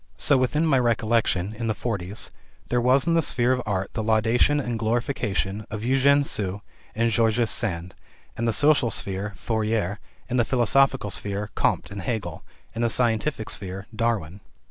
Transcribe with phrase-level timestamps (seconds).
[0.17, 2.31] So within my recollection, in the forties,
[2.69, 6.63] there was in the sphere of art the laudation and glorification of Eugène Sue,
[6.95, 7.93] and Georges Sand;
[8.35, 12.41] and in the social sphere Fourier; in the philosophical sphere, Comte and Hegel;
[12.73, 14.39] in the scientific sphere, Darwin.